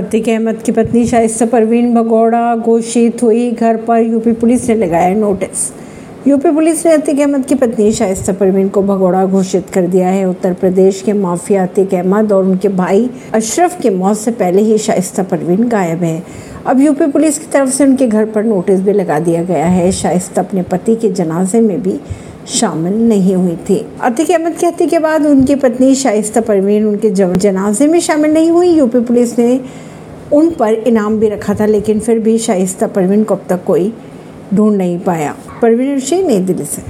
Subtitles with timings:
[0.00, 5.14] अतीक अहमद की पत्नी शाइस्ता परवीन भगौड़ा घोषित हुई घर पर यूपी पुलिस ने लगाया
[5.14, 5.66] नोटिस।
[6.28, 10.24] यूपी पुलिस ने अतिक अहमद की पत्नी शाइस्ता परवीन को भगौड़ा घोषित कर दिया है।
[10.24, 14.78] उत्तर प्रदेश के माफिया अतीक अहमद और उनके भाई अशरफ की मौत से पहले ही
[14.78, 16.22] शाइस्ता परवीन गायब है।
[16.66, 19.90] अब यूपी पुलिस की तरफ़ से उनके घर पर नोटिस भी लगा दिया गया है।
[19.92, 21.98] शाइस्ता अपने पति के जनाजे में भी
[22.48, 27.10] शामिल नहीं हुई थी। अतिक अहमद की हत्या के बाद उनकी पत्नी शाइस्ता परवीन उनके
[27.10, 29.60] जनाजे में शामिल नहीं हुई। यूपी पुलिस ने
[30.32, 33.92] उन पर इनाम भी रखा था, लेकिन फिर भी शाइस्ता परवीन को अब तक कोई
[34.54, 36.78] ढूंढ नहीं पाया। परवीन ऋषि नई दिल्ली से।